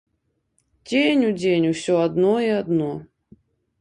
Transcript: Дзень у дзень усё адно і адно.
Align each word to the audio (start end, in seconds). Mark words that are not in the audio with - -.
Дзень 0.91 1.21
у 1.27 1.29
дзень 1.41 1.67
усё 1.73 2.01
адно 2.07 2.33
і 2.47 2.51
адно. 2.61 2.89